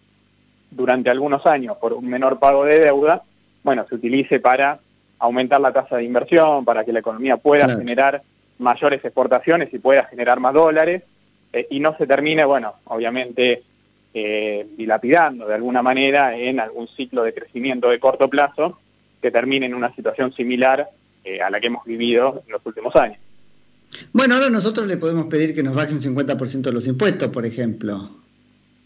durante 0.70 1.10
algunos 1.10 1.46
años 1.46 1.76
por 1.76 1.92
un 1.92 2.08
menor 2.08 2.38
pago 2.38 2.64
de 2.64 2.78
deuda, 2.78 3.22
bueno, 3.62 3.86
se 3.88 3.94
utilice 3.94 4.40
para 4.40 4.80
aumentar 5.18 5.60
la 5.60 5.72
tasa 5.72 5.96
de 5.96 6.04
inversión, 6.04 6.64
para 6.64 6.84
que 6.84 6.92
la 6.92 7.00
economía 7.00 7.36
pueda 7.36 7.68
generar 7.76 8.22
mayores 8.58 9.04
exportaciones 9.04 9.72
y 9.72 9.78
pueda 9.78 10.04
generar 10.04 10.40
más 10.40 10.54
dólares, 10.54 11.02
y 11.68 11.80
no 11.80 11.96
se 11.96 12.06
termine, 12.06 12.44
bueno, 12.44 12.74
obviamente 12.84 13.62
dilapidando 14.12 15.46
de 15.46 15.54
alguna 15.54 15.82
manera 15.82 16.36
en 16.36 16.58
algún 16.58 16.88
ciclo 16.88 17.22
de 17.22 17.34
crecimiento 17.34 17.90
de 17.90 18.00
corto 18.00 18.28
plazo 18.28 18.78
que 19.20 19.30
termine 19.30 19.66
en 19.66 19.74
una 19.74 19.94
situación 19.94 20.32
similar 20.32 20.88
a 21.44 21.50
la 21.50 21.60
que 21.60 21.66
hemos 21.66 21.84
vivido 21.84 22.42
en 22.46 22.52
los 22.52 22.64
últimos 22.64 22.96
años. 22.96 23.18
Bueno, 24.12 24.36
ahora 24.36 24.50
nosotros 24.50 24.86
le 24.86 24.96
podemos 24.96 25.26
pedir 25.26 25.54
que 25.54 25.62
nos 25.62 25.74
bajen 25.74 26.00
50% 26.00 26.70
los 26.70 26.86
impuestos, 26.86 27.30
por 27.30 27.44
ejemplo. 27.44 28.10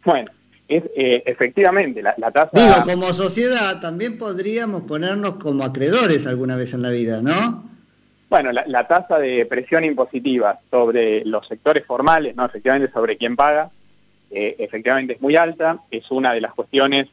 Bueno, 0.04 0.30
es, 0.68 0.84
eh, 0.96 1.22
efectivamente, 1.26 2.02
la, 2.02 2.14
tasa... 2.30 2.50
Digo, 2.52 2.74
como 2.84 3.12
sociedad 3.12 3.80
también 3.80 4.18
podríamos 4.18 4.82
ponernos 4.82 5.36
como 5.36 5.64
acreedores 5.64 6.26
alguna 6.26 6.56
vez 6.56 6.74
en 6.74 6.82
la 6.82 6.90
vida, 6.90 7.20
¿no? 7.22 7.70
Bueno, 8.30 8.50
la, 8.52 8.88
tasa 8.88 9.18
de 9.18 9.46
presión 9.46 9.84
impositiva 9.84 10.58
sobre 10.70 11.24
los 11.24 11.46
sectores 11.46 11.84
formales, 11.84 12.34
¿no? 12.34 12.44
Efectivamente, 12.46 12.92
sobre 12.92 13.16
quién 13.16 13.36
paga, 13.36 13.70
eh, 14.30 14.56
efectivamente 14.58 15.14
es 15.14 15.20
muy 15.20 15.36
alta, 15.36 15.78
es 15.90 16.10
una 16.10 16.32
de 16.32 16.40
las 16.40 16.52
cuestiones, 16.54 17.08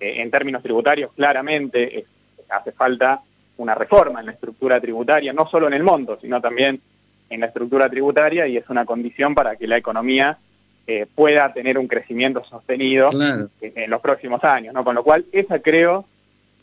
eh, 0.00 0.14
en 0.22 0.30
términos 0.30 0.62
tributarios, 0.62 1.10
claramente 1.14 2.06
hace 2.48 2.72
falta 2.72 3.20
una 3.58 3.74
reforma 3.74 4.20
en 4.20 4.26
la 4.26 4.32
estructura 4.32 4.80
tributaria, 4.80 5.32
no 5.32 5.48
solo 5.48 5.66
en 5.66 5.74
el 5.74 5.82
monto, 5.82 6.18
sino 6.20 6.40
también 6.40 6.80
en 7.32 7.40
la 7.40 7.46
estructura 7.46 7.88
tributaria 7.88 8.46
y 8.46 8.56
es 8.56 8.64
una 8.68 8.84
condición 8.84 9.34
para 9.34 9.56
que 9.56 9.66
la 9.66 9.76
economía 9.76 10.38
eh, 10.86 11.06
pueda 11.14 11.52
tener 11.52 11.78
un 11.78 11.88
crecimiento 11.88 12.44
sostenido 12.44 13.10
en, 13.60 13.90
los 13.90 14.00
próximos 14.00 14.44
años, 14.44 14.74
¿no? 14.74 14.84
Con 14.84 14.94
lo 14.94 15.02
cual, 15.02 15.24
esa 15.32 15.60
creo... 15.60 16.04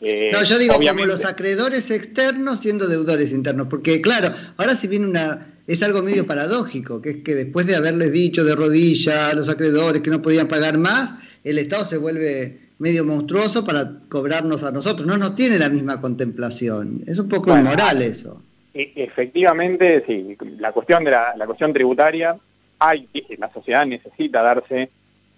Eh, 0.00 0.30
no, 0.32 0.42
yo 0.42 0.58
digo 0.58 0.74
como 0.74 1.04
los 1.04 1.24
acreedores 1.24 1.90
externos 1.90 2.60
siendo 2.60 2.86
deudores 2.86 3.32
internos, 3.32 3.66
porque 3.68 4.00
claro, 4.00 4.32
ahora 4.56 4.76
si 4.76 4.86
viene 4.86 5.06
una... 5.06 5.46
Es 5.66 5.82
algo 5.82 6.02
medio 6.02 6.26
paradójico, 6.26 7.00
que 7.00 7.10
es 7.10 7.16
que 7.22 7.34
después 7.34 7.66
de 7.66 7.76
haberles 7.76 8.12
dicho 8.12 8.44
de 8.44 8.56
rodilla 8.56 9.28
a 9.28 9.34
los 9.34 9.48
acreedores 9.48 10.02
que 10.02 10.10
no 10.10 10.20
podían 10.20 10.48
pagar 10.48 10.78
más, 10.78 11.14
el 11.44 11.58
Estado 11.58 11.84
se 11.84 11.96
vuelve 11.96 12.58
medio 12.78 13.04
monstruoso 13.04 13.64
para 13.64 14.00
cobrarnos 14.08 14.64
a 14.64 14.72
nosotros. 14.72 15.06
No 15.06 15.16
nos 15.16 15.36
tiene 15.36 15.58
la 15.58 15.68
misma 15.68 16.00
contemplación. 16.00 17.04
Es 17.06 17.18
un 17.18 17.28
poco 17.28 17.56
inmoral 17.56 18.02
eso. 18.02 18.42
E, 18.72 18.92
efectivamente, 18.96 20.04
sí, 20.06 20.36
la 20.58 20.72
cuestión 20.72 21.04
de 21.04 21.10
la, 21.10 21.46
cuestión 21.46 21.72
tributaria, 21.72 22.36
hay, 22.78 23.08
la 23.38 23.52
sociedad 23.52 23.84
necesita 23.86 24.42
darse 24.42 24.90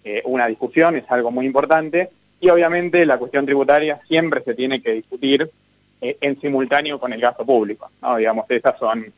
eh, 0.04 0.22
una 0.24 0.46
discusión, 0.46 0.96
es 0.96 1.04
algo 1.08 1.30
muy 1.30 1.46
importante, 1.46 2.10
y 2.40 2.48
obviamente 2.50 3.06
la 3.06 3.18
cuestión 3.18 3.46
tributaria 3.46 4.00
siempre 4.08 4.42
se 4.42 4.54
tiene 4.54 4.82
que 4.82 4.92
discutir 4.92 5.48
eh, 6.00 6.16
en 6.20 6.40
simultáneo 6.40 6.98
con 6.98 7.12
el 7.12 7.20
gasto 7.20 7.46
público, 7.46 7.90
¿no? 8.02 8.16
Digamos, 8.16 8.46
esas 8.50 8.78
son, 8.78 9.12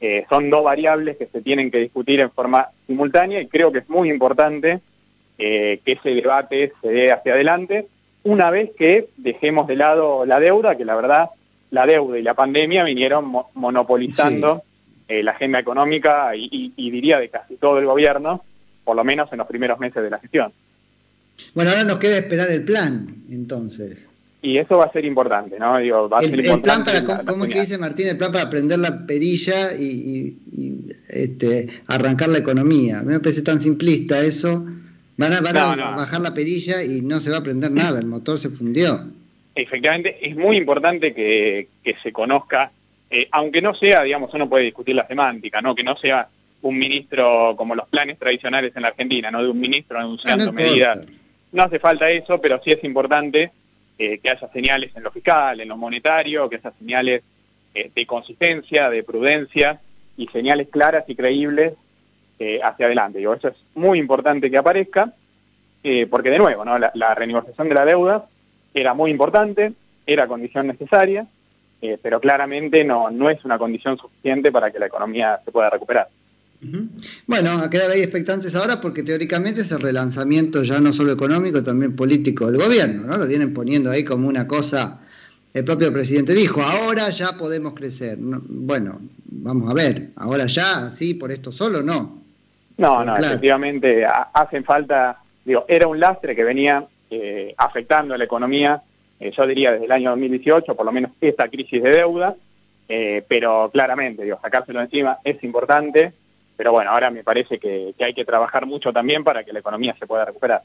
eh, 0.00 0.24
son 0.28 0.50
dos 0.50 0.64
variables 0.64 1.16
que 1.16 1.26
se 1.26 1.40
tienen 1.40 1.70
que 1.70 1.78
discutir 1.78 2.20
en 2.20 2.30
forma 2.30 2.68
simultánea 2.86 3.40
y 3.40 3.46
creo 3.46 3.72
que 3.72 3.78
es 3.78 3.88
muy 3.88 4.10
importante 4.10 4.80
que 5.36 5.80
ese 5.84 6.14
debate 6.14 6.72
se 6.80 6.88
dé 6.88 7.10
hacia 7.10 7.32
adelante 7.32 7.88
una 8.22 8.50
vez 8.50 8.70
que 8.78 9.08
dejemos 9.16 9.66
de 9.66 9.76
lado 9.76 10.24
la 10.26 10.38
deuda, 10.38 10.76
que 10.76 10.84
la 10.84 10.94
verdad 10.94 11.30
la 11.74 11.86
deuda 11.86 12.18
y 12.18 12.22
la 12.22 12.34
pandemia 12.34 12.84
vinieron 12.84 13.30
monopolizando 13.54 14.62
eh, 15.08 15.22
la 15.22 15.32
agenda 15.32 15.58
económica 15.58 16.34
y, 16.36 16.72
diría 16.76 17.18
de 17.18 17.28
casi 17.28 17.56
todo 17.56 17.78
el 17.78 17.84
gobierno, 17.84 18.44
por 18.84 18.96
lo 18.96 19.04
menos 19.04 19.30
en 19.32 19.38
los 19.38 19.46
primeros 19.46 19.78
meses 19.80 20.02
de 20.02 20.08
la 20.08 20.20
gestión. 20.20 20.52
Bueno, 21.52 21.70
ahora 21.70 21.84
nos 21.84 21.98
queda 21.98 22.16
esperar 22.18 22.48
el 22.50 22.64
plan, 22.64 23.24
entonces. 23.28 24.08
Y 24.40 24.58
eso 24.58 24.78
va 24.78 24.84
a 24.84 24.92
ser 24.92 25.04
importante, 25.04 25.58
¿no? 25.58 25.78
Digo, 25.78 26.08
va 26.08 26.18
a 26.18 26.22
ser 26.22 26.38
el 26.38 26.60
plan 26.60 26.84
para, 26.84 27.24
¿cómo, 27.24 27.44
es 27.44 27.52
que 27.52 27.60
dice 27.62 27.78
Martín? 27.78 28.08
El 28.08 28.18
plan 28.18 28.30
para 28.30 28.48
prender 28.48 28.78
la 28.78 29.04
perilla 29.04 29.74
y, 29.74 30.36
este, 31.08 31.82
arrancar 31.88 32.28
la 32.28 32.38
economía. 32.38 33.00
A 33.00 33.02
mí 33.02 33.14
me 33.14 33.20
parece 33.20 33.42
tan 33.42 33.60
simplista 33.60 34.20
eso. 34.20 34.64
Van 35.16 35.32
a, 35.32 35.40
bajar 35.40 36.20
la 36.20 36.34
perilla 36.34 36.84
y 36.84 37.00
no 37.00 37.20
se 37.20 37.30
va 37.30 37.38
a 37.38 37.42
prender 37.42 37.72
nada, 37.72 37.98
el 37.98 38.06
motor 38.06 38.38
se 38.38 38.50
fundió 38.50 39.00
efectivamente 39.54 40.18
es 40.20 40.36
muy 40.36 40.56
importante 40.56 41.14
que, 41.14 41.68
se 42.02 42.12
conozca, 42.12 42.72
eh, 43.10 43.28
aunque 43.30 43.62
no 43.62 43.74
sea, 43.74 44.02
digamos, 44.02 44.32
uno 44.34 44.48
puede 44.48 44.64
discutir 44.64 44.96
la 44.96 45.06
semántica, 45.06 45.62
¿no? 45.62 45.74
Que 45.74 45.84
no 45.84 45.96
sea 45.96 46.28
un 46.62 46.78
ministro 46.78 47.54
como 47.56 47.74
los 47.74 47.88
planes 47.88 48.18
tradicionales 48.18 48.72
en 48.74 48.82
la 48.82 48.88
Argentina, 48.88 49.30
¿no? 49.30 49.42
De 49.42 49.48
un 49.48 49.60
ministro 49.60 49.98
anunciando 49.98 50.52
medidas. 50.52 51.06
No 51.52 51.62
hace 51.62 51.78
falta 51.78 52.10
eso, 52.10 52.40
pero 52.40 52.60
sí 52.64 52.72
es 52.72 52.82
importante 52.82 53.52
eh, 53.98 54.18
que 54.18 54.30
haya 54.30 54.48
señales 54.52 54.90
en 54.96 55.04
lo 55.04 55.12
fiscal, 55.12 55.60
en 55.60 55.68
lo 55.68 55.76
monetario, 55.76 56.48
que 56.48 56.56
haya 56.56 56.72
señales 56.78 57.22
eh, 57.74 57.90
de 57.94 58.06
consistencia, 58.06 58.90
de 58.90 59.02
prudencia 59.04 59.80
y 60.16 60.26
señales 60.28 60.68
claras 60.70 61.04
y 61.06 61.14
creíbles 61.14 61.74
hacia 62.62 62.86
adelante. 62.86 63.20
Digo, 63.20 63.32
eso 63.32 63.48
es 63.48 63.54
muy 63.74 63.98
importante 63.98 64.50
que 64.50 64.58
aparezca, 64.58 65.14
porque 66.10 66.28
de 66.28 66.36
nuevo, 66.36 66.62
¿no? 66.62 66.76
la 66.78 67.14
renegociación 67.14 67.70
de 67.70 67.74
la 67.74 67.86
deuda 67.86 68.26
era 68.74 68.92
muy 68.92 69.10
importante, 69.10 69.72
era 70.06 70.26
condición 70.26 70.66
necesaria, 70.66 71.26
eh, 71.80 71.98
pero 72.02 72.20
claramente 72.20 72.84
no, 72.84 73.10
no 73.10 73.30
es 73.30 73.44
una 73.44 73.58
condición 73.58 73.96
suficiente 73.96 74.50
para 74.50 74.70
que 74.70 74.78
la 74.78 74.86
economía 74.86 75.40
se 75.44 75.52
pueda 75.52 75.70
recuperar. 75.70 76.08
Bueno, 77.26 77.58
a 77.58 77.68
quedar 77.68 77.90
ahí 77.90 78.00
expectantes 78.00 78.54
ahora 78.54 78.80
porque 78.80 79.02
teóricamente 79.02 79.60
es 79.60 79.70
el 79.70 79.80
relanzamiento 79.80 80.62
ya 80.62 80.80
no 80.80 80.94
solo 80.94 81.12
económico, 81.12 81.62
también 81.62 81.94
político 81.94 82.50
del 82.50 82.58
gobierno, 82.58 83.06
¿no? 83.06 83.18
Lo 83.18 83.26
vienen 83.26 83.52
poniendo 83.52 83.90
ahí 83.90 84.02
como 84.02 84.28
una 84.28 84.48
cosa, 84.48 85.00
el 85.52 85.64
propio 85.64 85.92
presidente 85.92 86.32
dijo, 86.32 86.62
ahora 86.62 87.10
ya 87.10 87.36
podemos 87.36 87.74
crecer. 87.74 88.16
bueno, 88.18 89.00
vamos 89.26 89.70
a 89.70 89.74
ver, 89.74 90.10
ahora 90.16 90.46
ya, 90.46 90.90
sí, 90.90 91.14
por 91.14 91.30
esto 91.30 91.52
solo, 91.52 91.82
no. 91.82 92.22
No, 92.78 93.04
no, 93.04 93.16
efectivamente 93.16 94.04
hacen 94.32 94.64
falta, 94.64 95.18
digo, 95.44 95.64
era 95.68 95.86
un 95.86 96.00
lastre 96.00 96.34
que 96.34 96.44
venía 96.44 96.86
eh, 97.16 97.54
afectando 97.56 98.14
a 98.14 98.18
la 98.18 98.24
economía, 98.24 98.82
eh, 99.20 99.30
yo 99.36 99.46
diría 99.46 99.70
desde 99.70 99.84
el 99.84 99.92
año 99.92 100.10
2018, 100.10 100.74
por 100.74 100.84
lo 100.84 100.90
menos 100.90 101.12
esta 101.20 101.48
crisis 101.48 101.80
de 101.80 101.90
deuda, 101.90 102.34
eh, 102.88 103.24
pero 103.28 103.70
claramente, 103.72 104.24
digo, 104.24 104.40
sacárselo 104.42 104.80
encima 104.80 105.18
es 105.22 105.42
importante, 105.44 106.12
pero 106.56 106.72
bueno, 106.72 106.90
ahora 106.90 107.12
me 107.12 107.22
parece 107.22 107.58
que, 107.58 107.94
hay 108.00 108.14
que 108.14 108.24
trabajar 108.24 108.66
mucho 108.66 108.92
también 108.92 109.22
para 109.22 109.44
que 109.44 109.52
la 109.52 109.60
economía 109.60 109.94
se 109.96 110.08
pueda 110.08 110.24
recuperar. 110.24 110.62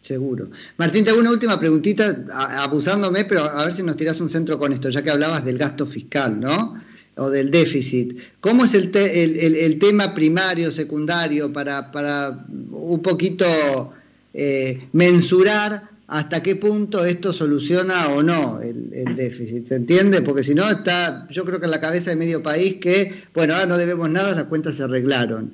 Seguro. 0.00 0.50
Martín, 0.76 1.04
te 1.04 1.10
hago 1.10 1.18
una 1.18 1.32
última 1.32 1.58
preguntita, 1.58 2.16
abusándome, 2.30 3.24
pero 3.24 3.42
a 3.42 3.64
ver 3.64 3.74
si 3.74 3.82
nos 3.82 3.96
tiras 3.96 4.20
un 4.20 4.28
centro 4.28 4.56
con 4.56 4.72
esto, 4.72 4.90
ya 4.90 5.02
que 5.02 5.10
hablabas 5.10 5.44
del 5.44 5.58
gasto 5.58 5.84
fiscal, 5.84 6.38
¿no? 6.38 6.80
O 7.16 7.28
del 7.28 7.50
déficit. 7.50 8.16
¿Cómo 8.40 8.64
es 8.64 8.74
el, 8.74 8.94
el, 8.94 9.78
tema 9.80 10.14
primario, 10.14 10.70
secundario, 10.70 11.52
para, 11.52 11.90
para 11.90 12.44
un 12.70 13.02
poquito 13.02 13.92
eh, 14.34 14.88
mensurar 14.92 15.82
hasta 16.06 16.42
qué 16.42 16.56
punto 16.56 17.04
esto 17.04 17.32
soluciona 17.32 18.08
o 18.08 18.22
no 18.22 18.60
el, 18.60 19.14
déficit, 19.14 19.66
¿se 19.66 19.76
entiende? 19.76 20.22
Porque 20.22 20.42
si 20.42 20.54
no 20.54 20.68
está, 20.68 21.26
yo 21.28 21.44
creo 21.44 21.58
que 21.58 21.66
en 21.66 21.70
la 21.70 21.80
cabeza 21.80 22.10
de 22.10 22.16
medio 22.16 22.42
país 22.42 22.78
que, 22.80 23.24
bueno, 23.34 23.54
ahora 23.54 23.66
no 23.66 23.76
debemos 23.76 24.08
nada, 24.08 24.34
las 24.34 24.44
cuentas 24.44 24.76
se 24.76 24.84
arreglaron. 24.84 25.52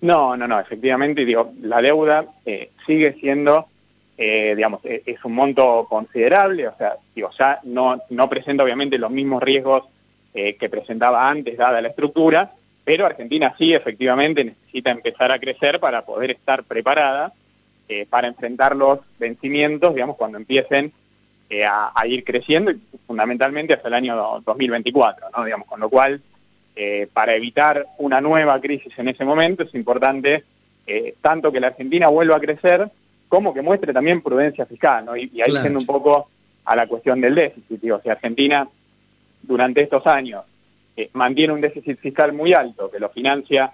No, 0.00 0.36
no, 0.36 0.46
no, 0.46 0.60
efectivamente, 0.60 1.24
digo, 1.24 1.52
la 1.62 1.80
deuda 1.80 2.26
eh, 2.44 2.70
sigue 2.86 3.14
siendo, 3.20 3.66
eh, 4.16 4.54
digamos, 4.56 4.80
es 4.84 5.24
un 5.24 5.34
monto 5.34 5.86
considerable, 5.88 6.68
o 6.68 6.76
sea, 6.76 6.96
digo, 7.14 7.30
ya 7.38 7.60
no, 7.64 8.00
no 8.10 8.28
presenta 8.28 8.64
obviamente 8.64 8.98
los 8.98 9.10
mismos 9.10 9.42
riesgos 9.42 9.84
que 10.32 10.68
presentaba 10.70 11.28
antes, 11.28 11.58
dada 11.58 11.82
la 11.82 11.88
estructura, 11.88 12.52
pero 12.84 13.04
Argentina 13.04 13.54
sí 13.58 13.74
efectivamente 13.74 14.44
necesita 14.44 14.90
empezar 14.90 15.30
a 15.30 15.38
crecer 15.38 15.78
para 15.78 16.06
poder 16.06 16.30
estar 16.30 16.64
preparada 16.64 17.34
eh, 17.94 18.06
para 18.08 18.26
enfrentar 18.26 18.74
los 18.74 19.00
vencimientos, 19.18 19.92
digamos, 19.92 20.16
cuando 20.16 20.38
empiecen 20.38 20.94
eh, 21.50 21.66
a, 21.66 21.92
ir 22.06 22.24
creciendo 22.24 22.70
y 22.70 22.80
fundamentalmente 23.06 23.74
hasta 23.74 23.88
el 23.88 23.94
año 23.94 24.40
2024, 24.46 25.26
¿no? 25.36 25.44
Digamos, 25.44 25.68
con 25.68 25.78
lo 25.78 25.90
cual, 25.90 26.22
eh, 26.74 27.06
para 27.12 27.34
evitar 27.34 27.86
una 27.98 28.22
nueva 28.22 28.58
crisis 28.62 28.94
en 28.96 29.08
ese 29.08 29.26
momento 29.26 29.64
es 29.64 29.74
importante 29.74 30.44
tanto 31.20 31.52
que 31.52 31.60
la 31.60 31.68
Argentina 31.68 32.08
vuelva 32.08 32.36
a 32.36 32.40
crecer 32.40 32.90
como 33.28 33.52
que 33.52 33.60
muestre 33.60 33.92
también 33.92 34.22
prudencia 34.22 34.64
fiscal, 34.64 35.04
¿no? 35.04 35.14
Y, 35.14 35.42
ahí 35.42 35.52
siendo 35.60 35.78
un 35.78 35.86
poco 35.86 36.28
a 36.64 36.74
la 36.74 36.86
cuestión 36.86 37.20
del 37.20 37.34
déficit, 37.34 37.80
digo, 37.80 38.00
si 38.02 38.08
Argentina 38.08 38.66
durante 39.42 39.82
estos 39.82 40.06
años 40.06 40.44
mantiene 41.12 41.52
un 41.52 41.60
déficit 41.60 41.98
fiscal 42.00 42.32
muy 42.32 42.54
alto, 42.54 42.90
que 42.90 42.98
lo 42.98 43.10
financia 43.10 43.70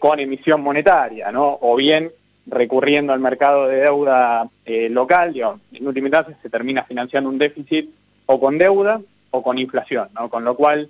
con 0.00 0.18
emisión 0.18 0.62
monetaria, 0.62 1.30
¿no? 1.30 1.58
O 1.60 1.76
bien 1.76 2.10
recurriendo 2.46 3.12
al 3.12 3.20
mercado 3.20 3.66
de 3.66 3.80
deuda 3.80 4.48
eh, 4.64 4.88
local, 4.88 5.32
digamos, 5.32 5.60
en 5.72 5.86
última 5.86 6.06
instancia 6.06 6.36
se 6.40 6.50
termina 6.50 6.84
financiando 6.84 7.28
un 7.28 7.38
déficit 7.38 7.90
o 8.26 8.40
con 8.40 8.58
deuda 8.58 9.00
o 9.30 9.42
con 9.42 9.58
inflación, 9.58 10.08
¿no? 10.14 10.28
Con 10.28 10.44
lo 10.44 10.54
cual, 10.54 10.88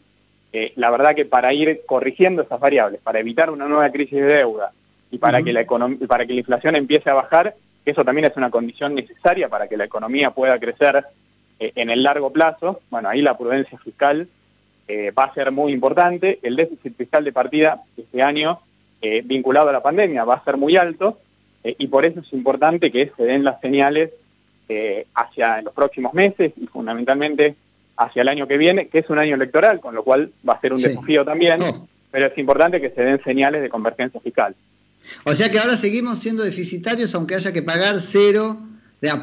eh, 0.53 0.73
la 0.77 0.91
verdad 0.91 1.15
que 1.15 1.25
para 1.25 1.53
ir 1.53 1.83
corrigiendo 1.87 2.43
esas 2.43 2.61
variables, 2.61 3.01
para 3.01 3.21
evitar 3.21 3.51
una 3.51 3.67
nueva 3.67 3.91
crisis 3.91 4.19
de 4.19 4.27
deuda 4.27 4.73
y 5.11 5.19
para, 5.19 5.43
que, 5.43 5.53
la 5.53 5.65
para 6.07 6.27
que 6.27 6.35
la 6.35 6.41
inflación 6.41 6.77
empiece 6.77 7.09
a 7.09 7.15
bajar, 7.15 7.55
eso 7.85 8.05
también 8.05 8.27
es 8.27 8.37
una 8.37 8.51
condición 8.51 8.95
necesaria 8.95 9.49
para 9.49 9.69
que 9.69 9.77
la 9.77 9.85
economía 9.85 10.33
pueda 10.33 10.59
crecer 10.59 11.05
eh, 11.59 11.73
en 11.75 11.89
el 11.89 12.03
largo 12.03 12.33
plazo, 12.33 12.81
bueno, 12.91 13.09
ahí 13.09 13.23
la 13.23 13.39
prudencia 13.39 13.79
fiscal 13.79 14.29
va 15.19 15.25
a 15.25 15.35
ser 15.35 15.51
muy 15.51 15.73
importante. 15.73 16.39
El 16.45 16.55
déficit 16.55 16.97
fiscal 16.97 17.25
de 17.25 17.33
partida 17.33 17.83
este 17.97 18.23
año 18.23 18.61
eh, 19.03 19.23
vinculado 19.25 19.69
a 19.69 19.73
la 19.73 19.83
pandemia 19.83 20.25
va 20.25 20.37
a 20.37 20.45
ser 20.45 20.57
muy 20.57 20.77
alto 20.77 21.19
y 21.79 21.87
por 21.89 22.05
eso 22.05 22.21
es 22.21 22.33
importante 22.33 22.93
que 22.93 23.11
se 23.17 23.25
den 23.25 23.45
las 23.45 23.61
señales 23.61 24.11
hacia 25.15 25.63
los 25.63 25.73
próximos 25.73 26.13
meses 26.13 26.53
y 26.57 26.67
fundamentalmente 26.67 27.55
hacia 27.97 28.23
el 28.23 28.29
año 28.29 28.47
que 28.47 28.59
viene, 28.59 28.89
que 28.89 28.99
es 28.99 29.09
un 29.09 29.19
año 29.19 29.37
electoral, 29.37 29.81
con 29.81 29.95
lo 29.95 30.03
cual 30.03 30.31
va 30.47 30.55
a 30.55 30.61
ser 30.61 30.73
un 30.73 30.81
desafío 30.81 31.25
también, 31.25 31.61
pero 32.11 32.27
es 32.27 32.37
importante 32.39 32.81
que 32.81 32.91
se 32.91 33.03
den 33.03 33.23
señales 33.23 33.63
de 33.63 33.69
convergencia 33.69 34.21
fiscal. 34.21 34.55
O 35.25 35.35
sea 35.35 35.51
que 35.51 35.59
ahora 35.59 35.77
seguimos 35.77 36.19
siendo 36.19 36.43
deficitarios 36.43 37.15
aunque 37.15 37.37
haya 37.37 37.53
que 37.53 37.63
pagar 37.63 38.01
cero, 38.01 38.59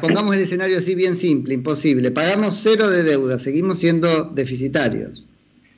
pongamos 0.00 0.34
el 0.34 0.42
escenario 0.42 0.78
así 0.78 0.94
bien 0.94 1.16
simple, 1.16 1.54
imposible, 1.54 2.10
pagamos 2.10 2.58
cero 2.62 2.88
de 2.88 3.02
deuda, 3.02 3.38
seguimos 3.38 3.78
siendo 3.78 4.24
deficitarios. 4.24 5.24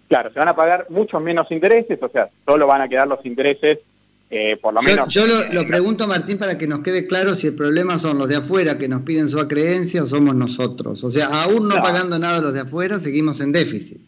Claro, 0.08 0.32
se 0.32 0.38
van 0.38 0.48
a 0.48 0.54
pagar 0.54 0.86
muchos 0.88 1.20
menos 1.20 1.50
intereses, 1.50 1.98
o 2.00 2.08
sea, 2.08 2.30
solo 2.44 2.68
van 2.68 2.82
a 2.82 2.88
quedar 2.88 3.08
los 3.08 3.26
intereses 3.26 3.80
eh, 4.28 4.56
por 4.56 4.74
lo 4.74 4.82
menos... 4.82 5.12
Yo, 5.12 5.24
lo, 5.26 5.66
pregunto, 5.66 6.06
Martín, 6.06 6.38
para 6.38 6.58
que 6.58 6.66
nos 6.66 6.80
quede 6.80 7.06
claro 7.06 7.34
si 7.34 7.46
el 7.46 7.54
problema 7.54 7.98
son 7.98 8.18
los 8.18 8.28
de 8.28 8.36
afuera 8.36 8.76
que 8.76 8.88
nos 8.88 9.02
piden 9.02 9.28
su 9.28 9.38
acreencia 9.38 10.02
o 10.02 10.06
somos 10.06 10.34
nosotros. 10.34 11.04
O 11.04 11.10
sea, 11.10 11.26
aún 11.26 11.68
no, 11.68 11.76
pagando 11.76 12.18
nada 12.18 12.40
los 12.40 12.52
de 12.52 12.60
afuera, 12.60 12.98
seguimos 12.98 13.40
en 13.40 13.52
déficit. 13.52 14.00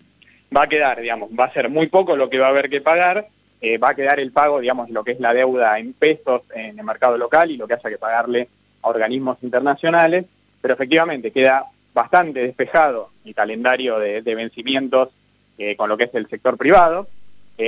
Va 0.55 0.63
a 0.63 0.69
quedar, 0.69 1.01
digamos, 1.01 1.31
va 1.39 1.45
a 1.45 1.53
ser 1.53 1.69
muy 1.69 1.87
poco 1.87 2.17
lo 2.17 2.31
que 2.31 2.39
va 2.39 2.47
a 2.47 2.51
haber 2.51 2.69
que 2.69 2.81
pagar, 2.81 3.29
eh, 3.61 3.79
va 3.79 3.91
a 3.91 3.95
quedar 3.95 4.19
el 4.19 4.33
pago, 4.33 4.61
digamos, 4.61 4.91
lo 4.91 5.05
que 5.05 5.13
es 5.13 5.21
la 5.21 5.35
deuda 5.35 5.79
en 5.79 5.93
pesos 5.93 6.43
en 6.55 6.79
el 6.79 6.85
mercado 6.85 7.17
local 7.19 7.51
y 7.51 7.57
lo 7.57 7.69
que 7.69 7.75
haya 7.75 7.91
que 7.91 7.99
pagarle 7.99 8.49
a 8.83 8.89
organismos 8.89 9.39
internacionales, 9.43 10.25
pero 10.61 10.75
efectivamente 10.75 11.31
queda 11.31 11.67
bastante 11.93 12.41
despejado 12.41 13.11
el 13.25 13.35
calendario 13.35 13.99
de, 13.99 14.23
vencimientos 14.23 15.11
eh, 15.59 15.77
con 15.77 15.89
lo 15.89 15.97
que 15.97 16.05
es 16.05 16.15
el 16.15 16.29
sector 16.29 16.57
privado. 16.57 17.09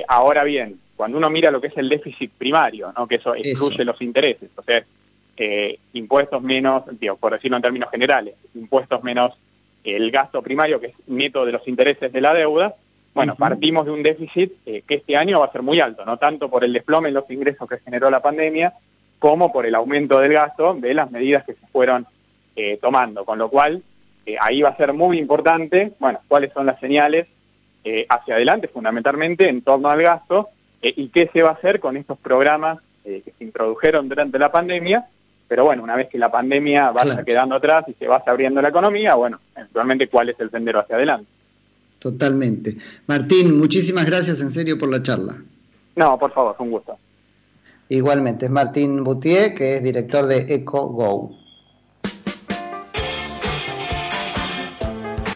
ahora 0.08 0.44
bien, 0.44 0.78
cuando 1.00 1.16
uno 1.16 1.30
mira 1.30 1.50
lo 1.50 1.62
que 1.62 1.68
es 1.68 1.76
el 1.78 1.88
déficit 1.88 2.30
primario, 2.30 2.92
¿no? 2.94 3.08
que 3.08 3.14
eso 3.14 3.34
excluye 3.34 3.86
los 3.86 4.02
intereses, 4.02 4.50
o 4.54 4.62
sea, 4.62 4.84
eh, 5.34 5.78
impuestos 5.94 6.42
menos, 6.42 6.82
digo, 7.00 7.16
por 7.16 7.32
decirlo 7.32 7.56
en 7.56 7.62
términos 7.62 7.90
generales, 7.90 8.34
impuestos 8.54 9.02
menos 9.02 9.32
el 9.82 10.10
gasto 10.10 10.42
primario, 10.42 10.78
que 10.78 10.88
es 10.88 10.94
neto 11.06 11.46
de 11.46 11.52
los 11.52 11.66
intereses 11.66 12.12
de 12.12 12.20
la 12.20 12.34
deuda, 12.34 12.74
bueno, 13.14 13.34
partimos 13.34 13.86
de 13.86 13.92
un 13.92 14.02
déficit 14.02 14.52
eh, 14.66 14.82
que 14.86 14.96
este 14.96 15.16
año 15.16 15.40
va 15.40 15.46
a 15.46 15.52
ser 15.52 15.62
muy 15.62 15.80
alto, 15.80 16.04
no 16.04 16.18
tanto 16.18 16.50
por 16.50 16.64
el 16.64 16.74
desplome 16.74 17.08
en 17.08 17.14
los 17.14 17.30
ingresos 17.30 17.66
que 17.66 17.78
generó 17.78 18.10
la 18.10 18.20
pandemia, 18.20 18.74
como 19.18 19.50
por 19.50 19.64
el 19.64 19.76
aumento 19.76 20.20
del 20.20 20.34
gasto 20.34 20.74
de 20.74 20.92
las 20.92 21.10
medidas 21.10 21.46
que 21.46 21.54
se 21.54 21.66
fueron 21.68 22.06
eh, 22.56 22.78
tomando, 22.78 23.24
con 23.24 23.38
lo 23.38 23.48
cual 23.48 23.82
ahí 24.38 24.60
va 24.60 24.68
a 24.68 24.76
ser 24.76 24.92
muy 24.92 25.16
importante, 25.18 25.92
bueno, 25.98 26.20
cuáles 26.28 26.52
son 26.52 26.66
las 26.66 26.78
señales 26.78 27.26
hacia 28.10 28.34
adelante, 28.34 28.68
fundamentalmente 28.68 29.48
en 29.48 29.62
torno 29.62 29.88
al 29.88 30.02
gasto, 30.02 30.50
eh, 30.82 30.92
y 30.96 31.08
qué 31.08 31.30
se 31.32 31.42
va 31.42 31.50
a 31.50 31.54
hacer 31.54 31.80
con 31.80 31.96
estos 31.96 32.18
programas 32.18 32.78
eh, 33.04 33.22
que 33.24 33.32
se 33.36 33.44
introdujeron 33.44 34.08
durante 34.08 34.38
la 34.38 34.52
pandemia, 34.52 35.06
pero 35.48 35.64
bueno, 35.64 35.82
una 35.82 35.96
vez 35.96 36.08
que 36.08 36.18
la 36.18 36.30
pandemia 36.30 36.90
vaya 36.92 37.24
quedando 37.24 37.56
atrás 37.56 37.84
y 37.88 37.94
se 37.94 38.06
va 38.06 38.22
abriendo 38.26 38.62
la 38.62 38.68
economía, 38.68 39.14
bueno, 39.14 39.40
eventualmente 39.56 40.08
cuál 40.08 40.28
es 40.28 40.40
el 40.40 40.50
sendero 40.50 40.80
hacia 40.80 40.96
adelante. 40.96 41.26
Totalmente. 41.98 42.76
Martín, 43.06 43.58
muchísimas 43.58 44.06
gracias 44.06 44.40
en 44.40 44.50
serio 44.50 44.78
por 44.78 44.90
la 44.90 45.02
charla. 45.02 45.36
No, 45.96 46.18
por 46.18 46.32
favor, 46.32 46.56
un 46.58 46.70
gusto. 46.70 46.96
Igualmente, 47.88 48.46
es 48.46 48.50
Martín 48.50 49.02
Boutier, 49.02 49.54
que 49.54 49.76
es 49.76 49.82
director 49.82 50.26
de 50.26 50.54
EcoGo. 50.54 51.39